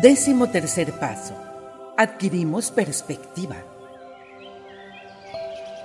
[0.00, 1.34] Décimo tercer paso.
[1.94, 3.56] Adquirimos perspectiva.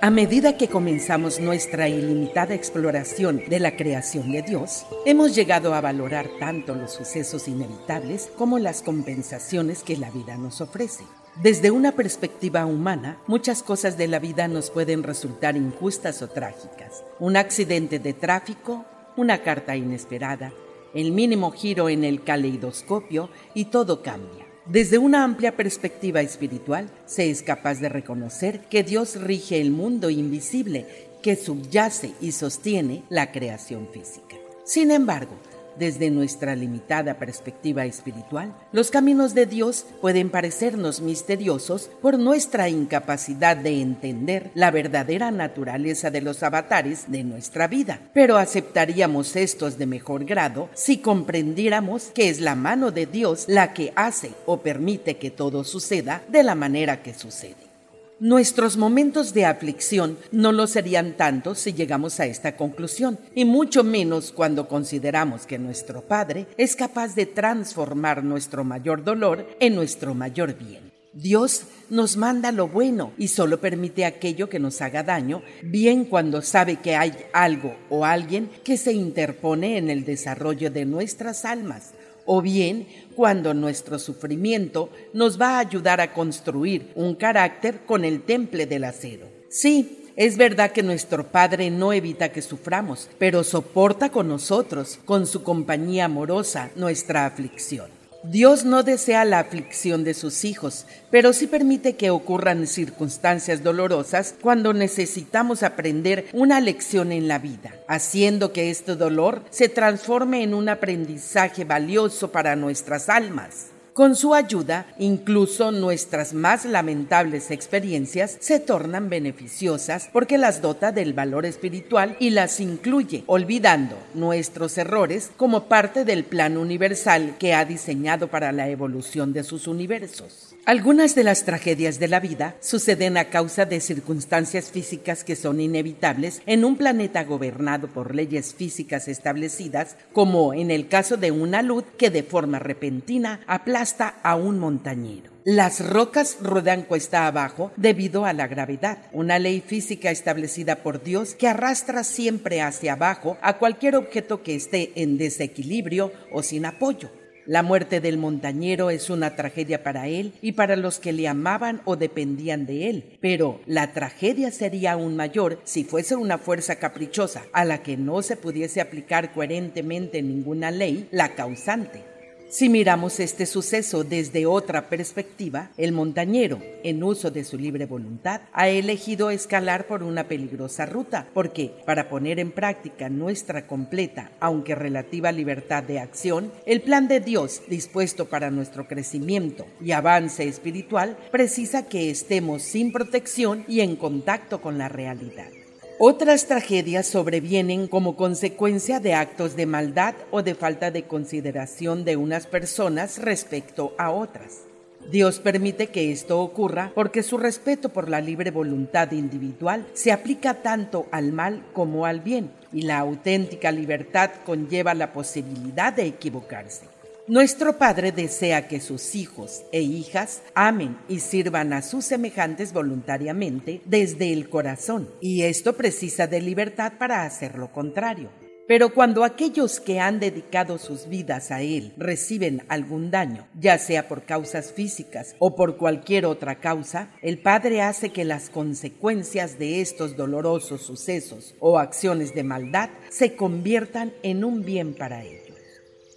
[0.00, 5.82] A medida que comenzamos nuestra ilimitada exploración de la creación de Dios, hemos llegado a
[5.82, 11.04] valorar tanto los sucesos inevitables como las compensaciones que la vida nos ofrece.
[11.42, 17.04] Desde una perspectiva humana, muchas cosas de la vida nos pueden resultar injustas o trágicas.
[17.18, 20.54] Un accidente de tráfico, una carta inesperada,
[20.96, 24.46] el mínimo giro en el caleidoscopio y todo cambia.
[24.66, 30.10] Desde una amplia perspectiva espiritual, se es capaz de reconocer que Dios rige el mundo
[30.10, 30.86] invisible
[31.22, 34.36] que subyace y sostiene la creación física.
[34.64, 35.36] Sin embargo,
[35.78, 43.56] desde nuestra limitada perspectiva espiritual, los caminos de Dios pueden parecernos misteriosos por nuestra incapacidad
[43.56, 48.00] de entender la verdadera naturaleza de los avatares de nuestra vida.
[48.12, 53.72] Pero aceptaríamos estos de mejor grado si comprendiéramos que es la mano de Dios la
[53.72, 57.75] que hace o permite que todo suceda de la manera que sucede.
[58.18, 63.84] Nuestros momentos de aflicción no lo serían tanto si llegamos a esta conclusión, y mucho
[63.84, 70.14] menos cuando consideramos que nuestro Padre es capaz de transformar nuestro mayor dolor en nuestro
[70.14, 70.90] mayor bien.
[71.12, 76.40] Dios nos manda lo bueno y solo permite aquello que nos haga daño, bien cuando
[76.40, 81.92] sabe que hay algo o alguien que se interpone en el desarrollo de nuestras almas
[82.26, 88.22] o bien cuando nuestro sufrimiento nos va a ayudar a construir un carácter con el
[88.22, 89.26] temple del acero.
[89.48, 95.26] Sí, es verdad que nuestro Padre no evita que suframos, pero soporta con nosotros, con
[95.26, 97.95] su compañía amorosa, nuestra aflicción.
[98.30, 104.34] Dios no desea la aflicción de sus hijos, pero sí permite que ocurran circunstancias dolorosas
[104.40, 110.54] cuando necesitamos aprender una lección en la vida, haciendo que este dolor se transforme en
[110.54, 113.66] un aprendizaje valioso para nuestras almas.
[113.96, 121.14] Con su ayuda, incluso nuestras más lamentables experiencias se tornan beneficiosas porque las dota del
[121.14, 127.64] valor espiritual y las incluye, olvidando nuestros errores como parte del plan universal que ha
[127.64, 130.54] diseñado para la evolución de sus universos.
[130.66, 135.60] Algunas de las tragedias de la vida suceden a causa de circunstancias físicas que son
[135.60, 141.62] inevitables en un planeta gobernado por leyes físicas establecidas, como en el caso de una
[141.62, 143.40] luz que de forma repentina
[143.86, 145.30] aplasta a un montañero.
[145.44, 151.36] Las rocas ruedan cuesta abajo debido a la gravedad, una ley física establecida por Dios
[151.36, 157.10] que arrastra siempre hacia abajo a cualquier objeto que esté en desequilibrio o sin apoyo.
[157.46, 161.80] La muerte del montañero es una tragedia para él y para los que le amaban
[161.84, 167.44] o dependían de él, pero la tragedia sería aún mayor si fuese una fuerza caprichosa
[167.52, 172.15] a la que no se pudiese aplicar coherentemente ninguna ley la causante.
[172.48, 178.42] Si miramos este suceso desde otra perspectiva, el montañero, en uso de su libre voluntad,
[178.52, 184.76] ha elegido escalar por una peligrosa ruta, porque para poner en práctica nuestra completa, aunque
[184.76, 191.16] relativa libertad de acción, el plan de Dios dispuesto para nuestro crecimiento y avance espiritual
[191.32, 195.55] precisa que estemos sin protección y en contacto con la realidad.
[195.98, 202.16] Otras tragedias sobrevienen como consecuencia de actos de maldad o de falta de consideración de
[202.16, 204.64] unas personas respecto a otras.
[205.10, 210.60] Dios permite que esto ocurra porque su respeto por la libre voluntad individual se aplica
[210.60, 216.95] tanto al mal como al bien, y la auténtica libertad conlleva la posibilidad de equivocarse.
[217.28, 223.80] Nuestro Padre desea que sus hijos e hijas amen y sirvan a sus semejantes voluntariamente
[223.84, 228.30] desde el corazón, y esto precisa de libertad para hacer lo contrario.
[228.68, 234.06] Pero cuando aquellos que han dedicado sus vidas a Él reciben algún daño, ya sea
[234.06, 239.80] por causas físicas o por cualquier otra causa, el Padre hace que las consecuencias de
[239.80, 245.45] estos dolorosos sucesos o acciones de maldad se conviertan en un bien para Él.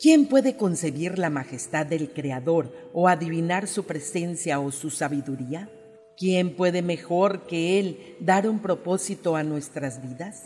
[0.02, 5.70] ¿Quién puede concebir la majestad del Creador o adivinar su presencia o su sabiduría?
[6.16, 10.44] ¿Quién puede mejor que Él dar un propósito a nuestras vidas?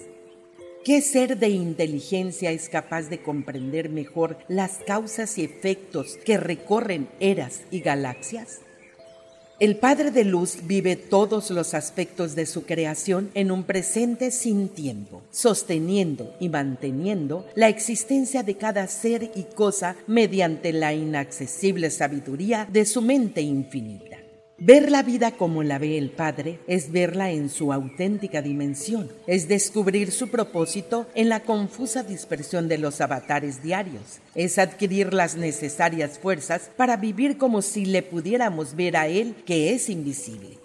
[0.84, 7.08] ¿Qué ser de inteligencia es capaz de comprender mejor las causas y efectos que recorren
[7.20, 8.62] eras y galaxias?
[9.60, 14.68] El Padre de Luz vive todos los aspectos de su creación en un presente sin
[14.68, 22.68] tiempo, sosteniendo y manteniendo la existencia de cada ser y cosa mediante la inaccesible sabiduría
[22.72, 24.13] de su mente infinita.
[24.60, 29.48] Ver la vida como la ve el Padre es verla en su auténtica dimensión, es
[29.48, 36.20] descubrir su propósito en la confusa dispersión de los avatares diarios, es adquirir las necesarias
[36.20, 40.60] fuerzas para vivir como si le pudiéramos ver a Él que es invisible.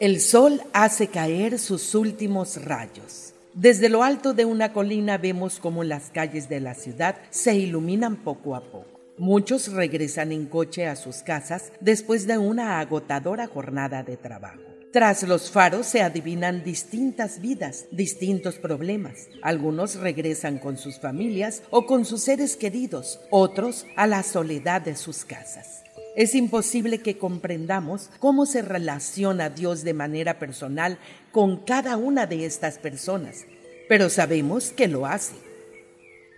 [0.00, 3.32] El sol hace caer sus últimos rayos.
[3.54, 8.16] Desde lo alto de una colina vemos cómo las calles de la ciudad se iluminan
[8.16, 8.99] poco a poco.
[9.20, 14.62] Muchos regresan en coche a sus casas después de una agotadora jornada de trabajo.
[14.94, 19.28] Tras los faros se adivinan distintas vidas, distintos problemas.
[19.42, 24.96] Algunos regresan con sus familias o con sus seres queridos, otros a la soledad de
[24.96, 25.84] sus casas.
[26.16, 30.96] Es imposible que comprendamos cómo se relaciona Dios de manera personal
[31.30, 33.44] con cada una de estas personas,
[33.86, 35.49] pero sabemos que lo hace.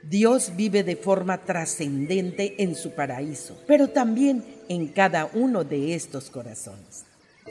[0.02, 6.28] Dios vive de forma trascendente en su paraíso, pero también en cada uno de estos
[6.28, 7.04] corazones.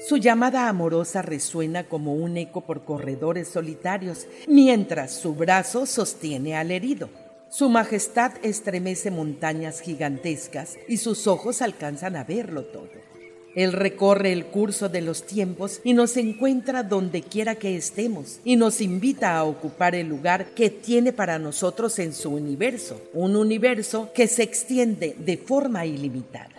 [0.08, 6.72] Su llamada amorosa resuena como un eco por corredores solitarios, mientras su brazo sostiene al
[6.72, 7.10] herido.
[7.50, 13.11] Su majestad estremece montañas gigantescas y sus ojos alcanzan a verlo todo.
[13.56, 18.56] Él recorre el curso de los tiempos y nos encuentra donde quiera que estemos y
[18.56, 24.10] nos invita a ocupar el lugar que tiene para nosotros en su universo, un universo
[24.14, 26.50] que se extiende de forma ilimitada.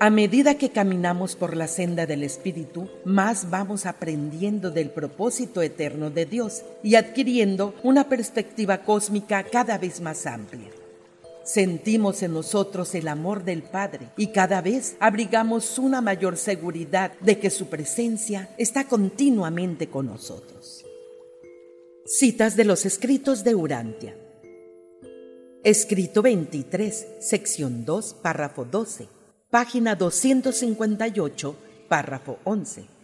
[0.00, 6.08] A medida que caminamos por la senda del Espíritu, más vamos aprendiendo del propósito eterno
[6.10, 10.70] de Dios y adquiriendo una perspectiva cósmica cada vez más amplia.
[11.48, 17.38] Sentimos en nosotros el amor del Padre y cada vez abrigamos una mayor seguridad de
[17.38, 20.84] que su presencia está continuamente con nosotros.
[22.04, 24.14] Citas de los escritos de Urantia.
[25.64, 29.08] Escrito 23, sección 2, párrafo 12,
[29.48, 31.56] página 258,
[31.88, 32.97] párrafo 11.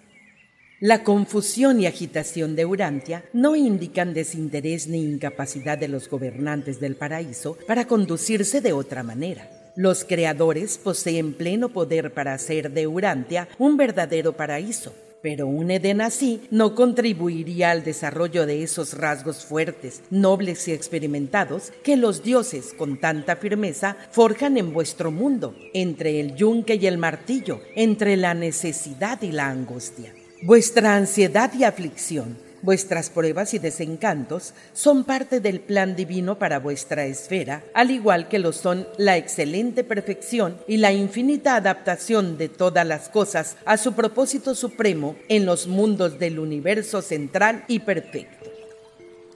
[0.87, 6.95] La confusión y agitación de Urantia no indican desinterés ni incapacidad de los gobernantes del
[6.95, 9.49] paraíso para conducirse de otra manera.
[9.77, 14.93] Los creadores poseen pleno poder para hacer de Urantia un verdadero paraíso,
[15.23, 21.73] pero un Edén así no contribuiría al desarrollo de esos rasgos fuertes, nobles y experimentados
[21.83, 26.99] que los dioses con tanta firmeza forjan en vuestro mundo, entre el yunque y el
[26.99, 30.13] martillo, entre la necesidad y la angustia.
[30.45, 37.07] Vuestra ansiedad y aflicción, vuestras pruebas y desencantos son parte del plan divino para vuestra
[37.07, 42.87] esfera, al igual que lo son la excelente perfección y la infinita adaptación de todas
[42.87, 48.51] las cosas a su propósito supremo en los mundos del universo central y perfecto.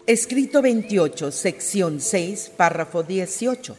[0.06, 3.78] Escrito 28, sección 6, párrafo 18,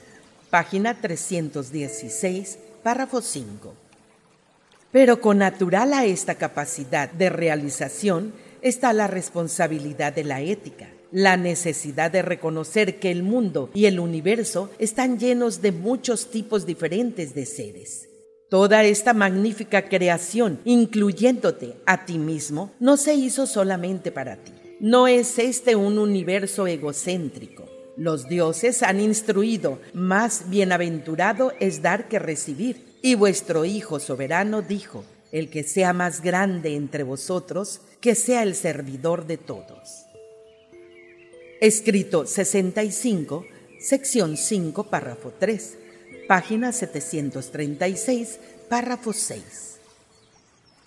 [0.49, 3.88] página 316, párrafo 5.
[4.91, 11.37] Pero con natural a esta capacidad de realización está la responsabilidad de la ética, la
[11.37, 17.35] necesidad de reconocer que el mundo y el universo están llenos de muchos tipos diferentes
[17.35, 18.09] de seres.
[18.49, 24.53] Toda esta magnífica creación, incluyéndote a ti mismo, no se hizo solamente para ti.
[24.79, 27.65] No es este un universo egocéntrico.
[27.95, 32.88] Los dioses han instruido, más bienaventurado es dar que recibir.
[33.01, 38.55] Y vuestro Hijo soberano dijo, el que sea más grande entre vosotros, que sea el
[38.55, 40.05] servidor de todos.
[41.61, 43.45] Escrito 65,
[43.79, 45.77] sección 5, párrafo 3,
[46.27, 48.39] página 736,
[48.69, 49.68] párrafo 6.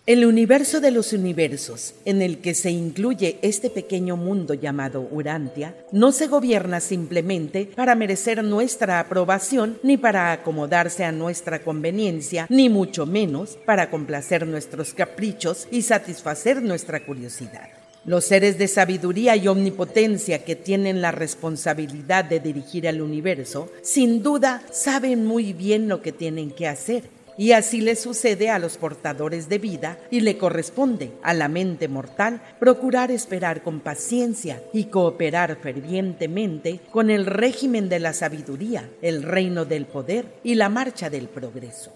[0.05, 5.77] El universo de los universos, en el que se incluye este pequeño mundo llamado Urantia,
[5.93, 12.69] no se gobierna simplemente para merecer nuestra aprobación, ni para acomodarse a nuestra conveniencia, ni
[12.69, 17.69] mucho menos para complacer nuestros caprichos y satisfacer nuestra curiosidad.
[18.05, 24.25] Los seres de sabiduría y omnipotencia que tienen la responsabilidad de dirigir al universo, sin
[24.25, 28.77] duda saben muy bien lo que tienen que hacer y así le sucede a los
[28.77, 34.85] portadores de vida y le corresponde a la mente mortal procurar esperar con paciencia y
[34.85, 41.11] cooperar fervientemente con el régimen de la sabiduría, el reino del poder y la marcha
[41.11, 41.93] del progreso.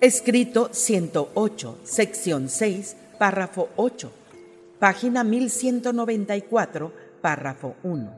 [0.00, 4.12] Escrito 108, sección 6, párrafo 8,
[4.78, 8.17] página 1194, párrafo 1.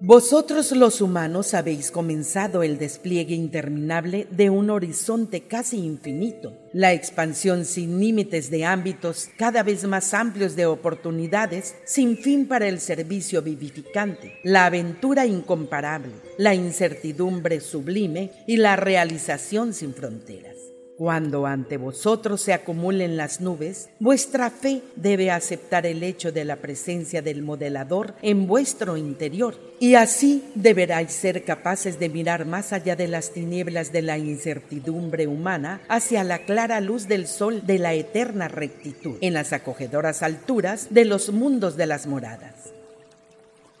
[0.00, 7.64] Vosotros los humanos habéis comenzado el despliegue interminable de un horizonte casi infinito, la expansión
[7.64, 13.42] sin límites de ámbitos cada vez más amplios de oportunidades sin fin para el servicio
[13.42, 20.57] vivificante, la aventura incomparable, la incertidumbre sublime y la realización sin fronteras.
[20.98, 26.56] Cuando ante vosotros se acumulen las nubes, vuestra fe debe aceptar el hecho de la
[26.56, 32.96] presencia del modelador en vuestro interior, y así deberáis ser capaces de mirar más allá
[32.96, 37.94] de las tinieblas de la incertidumbre humana hacia la clara luz del sol de la
[37.94, 42.72] eterna rectitud, en las acogedoras alturas de los mundos de las moradas.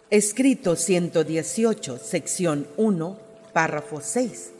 [0.08, 3.16] Escrito 118, sección 1,
[3.52, 4.52] párrafo 6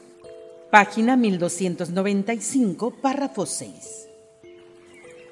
[0.71, 4.07] Página 1295, párrafo 6.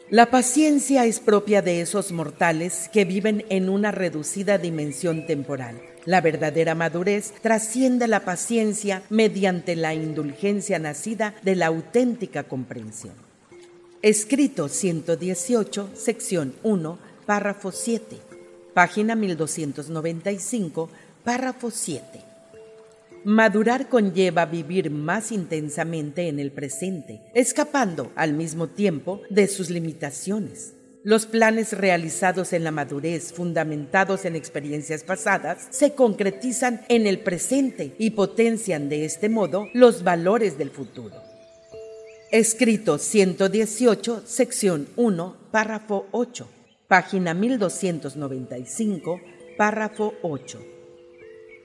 [0.08, 5.78] La paciencia es propia de esos mortales que viven en una reducida dimensión temporal.
[6.06, 13.12] La verdadera madurez trasciende la paciencia mediante la indulgencia nacida de la auténtica comprensión.
[14.00, 18.16] Escrito 118, sección 1, párrafo 7.
[18.72, 20.88] Página 1295,
[21.24, 22.25] párrafo 7.
[23.26, 30.74] Madurar conlleva vivir más intensamente en el presente, escapando al mismo tiempo de sus limitaciones.
[31.02, 37.96] Los planes realizados en la madurez, fundamentados en experiencias pasadas, se concretizan en el presente
[37.98, 41.16] y potencian de este modo los valores del futuro.
[42.30, 46.48] Escrito 118, sección 1, párrafo 8,
[46.86, 49.20] página 1295,
[49.58, 50.75] párrafo 8.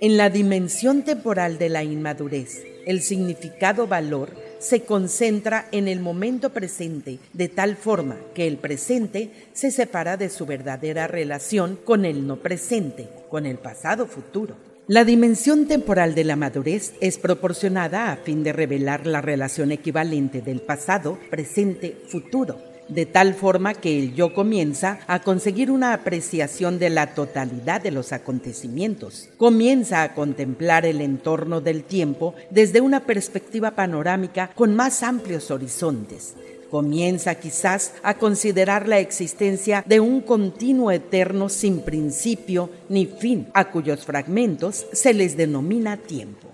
[0.04, 6.50] En la dimensión temporal de la inmadurez, el significado valor se concentra en el momento
[6.50, 12.26] presente de tal forma que el presente se separa de su verdadera relación con el
[12.26, 14.56] no presente, con el pasado futuro.
[14.88, 20.42] La dimensión temporal de la madurez es proporcionada a fin de revelar la relación equivalente
[20.42, 26.78] del pasado, presente, futuro de tal forma que el yo comienza a conseguir una apreciación
[26.78, 29.30] de la totalidad de los acontecimientos.
[29.38, 36.36] Comienza a contemplar el entorno del tiempo desde una perspectiva panorámica con más amplios horizontes.
[36.70, 43.72] Comienza quizás a considerar la existencia de un continuo eterno sin principio ni fin, a
[43.72, 46.48] cuyos fragmentos se les denomina tiempo.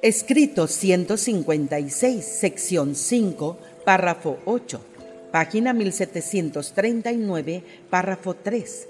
[0.00, 4.93] Escrito 156, sección 5, párrafo 8
[5.34, 8.88] página 1739, párrafo 3.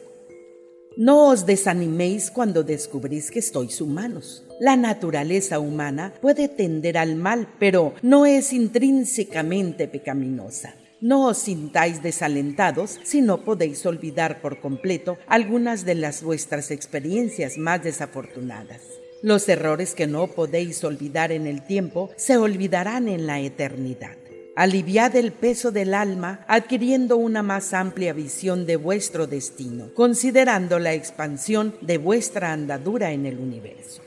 [0.98, 4.44] No os desaniméis cuando descubrís que estáis humanos.
[4.60, 10.74] La naturaleza humana puede tender al mal, pero no es intrínsecamente pecaminosa.
[11.00, 17.56] No os sintáis desalentados si no podéis olvidar por completo algunas de las vuestras experiencias
[17.56, 18.82] más desafortunadas.
[19.22, 24.18] Los errores que no podéis olvidar en el tiempo se olvidarán en la eternidad.
[24.56, 30.94] Aliviad el peso del alma adquiriendo una más amplia visión de vuestro destino, considerando la
[30.94, 34.00] expansión de vuestra andadura en el universo.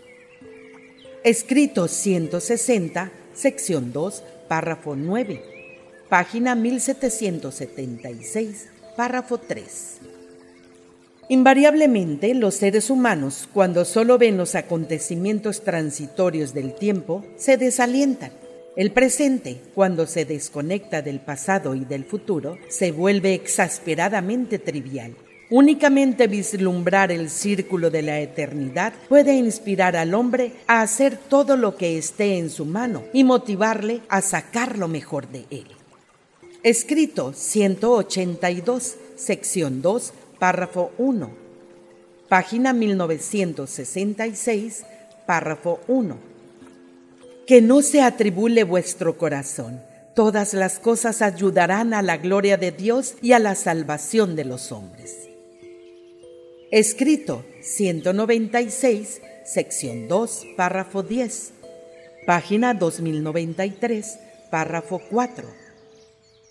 [1.26, 5.44] Escrito 160, sección 2, párrafo 9,
[6.08, 9.98] página 1776, párrafo 3.
[11.28, 18.32] Invariablemente los seres humanos, cuando solo ven los acontecimientos transitorios del tiempo, se desalientan
[18.78, 25.16] el presente, cuando se desconecta del pasado y del futuro, se vuelve exasperadamente trivial.
[25.50, 31.76] Únicamente vislumbrar el círculo de la eternidad puede inspirar al hombre a hacer todo lo
[31.76, 35.66] que esté en su mano y motivarle a sacar lo mejor de él.
[36.62, 41.32] Escrito 182, sección 2, párrafo 1.
[42.30, 44.86] Página 1966,
[45.26, 46.37] párrafo 1
[47.48, 49.82] que no se atribule vuestro corazón.
[50.14, 54.72] Todas las cosas ayudarán a la gloria de Dios y a la salvación de los
[54.74, 55.30] hombres.
[56.72, 61.54] Escrito 196, sección 2, párrafo 10,
[62.26, 64.20] página 2093,
[64.52, 65.67] párrafo 4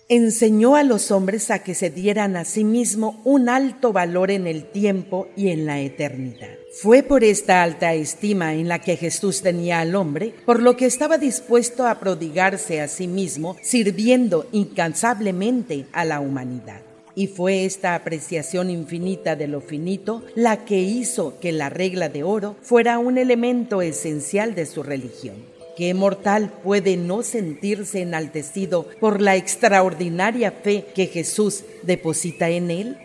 [0.09, 4.47] enseñó a los hombres a que se dieran a sí mismo un alto valor en
[4.47, 6.55] el tiempo y en la eternidad.
[6.81, 10.85] Fue por esta alta estima en la que Jesús tenía al hombre, por lo que
[10.85, 16.81] estaba dispuesto a prodigarse a sí mismo, sirviendo incansablemente a la humanidad.
[17.15, 22.23] Y fue esta apreciación infinita de lo finito la que hizo que la regla de
[22.23, 25.56] oro fuera un elemento esencial de su religión.
[25.77, 32.97] ¿Qué mortal puede no sentirse enaltecido por la extraordinaria fe que Jesús deposita en él?